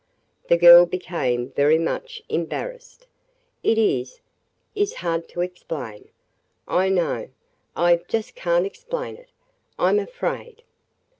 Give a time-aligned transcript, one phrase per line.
[0.47, 3.05] The girl became very much embarrassed.
[3.61, 4.19] "It is–
[4.83, 6.09] is hard to explain,–
[6.67, 7.29] I know.
[7.75, 9.29] I– I just can't explain it,
[9.77, 10.63] I 'm afraid.